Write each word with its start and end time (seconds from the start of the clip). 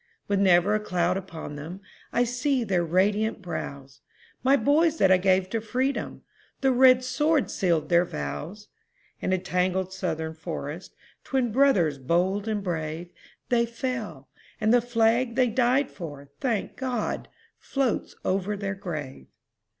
With 0.27 0.39
never 0.39 0.73
a 0.73 0.79
cloud 0.79 1.15
upon 1.15 1.57
them, 1.57 1.79
I 2.11 2.23
see 2.23 2.63
their 2.63 2.83
radiant 2.83 3.39
brows; 3.39 3.99
My 4.43 4.57
boys 4.57 4.97
that 4.97 5.11
I 5.11 5.17
gave 5.17 5.47
to 5.51 5.61
freedom, 5.61 6.23
The 6.61 6.71
red 6.71 7.03
sword 7.03 7.51
sealed 7.51 7.89
their 7.89 8.03
vows! 8.03 8.67
In 9.21 9.31
a 9.31 9.37
tangled 9.37 9.93
Southern 9.93 10.33
forest, 10.33 10.95
Twin 11.23 11.51
brothers 11.51 11.99
bold 11.99 12.47
and 12.47 12.63
brave, 12.63 13.11
They 13.49 13.67
fell; 13.67 14.27
and 14.59 14.73
the 14.73 14.81
flag 14.81 15.35
they 15.35 15.49
died 15.49 15.91
for, 15.91 16.31
Thank 16.39 16.77
God! 16.77 17.27
floats 17.59 18.15
over 18.25 18.57
their 18.57 18.73
grave. 18.73 19.27